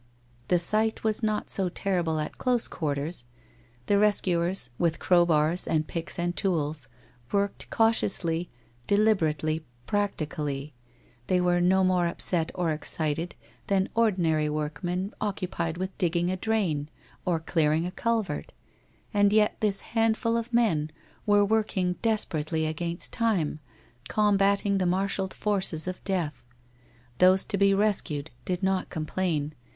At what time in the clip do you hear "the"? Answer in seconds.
0.47-0.57, 3.85-3.99, 24.79-24.87